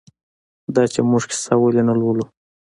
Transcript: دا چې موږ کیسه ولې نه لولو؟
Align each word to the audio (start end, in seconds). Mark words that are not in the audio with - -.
دا 0.75 0.83
چې 0.93 0.99
موږ 1.09 1.23
کیسه 1.31 1.53
ولې 1.57 1.81
نه 1.87 1.93
لولو؟ 1.99 2.25